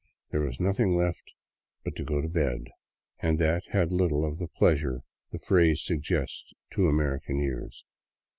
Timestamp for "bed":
2.27-2.69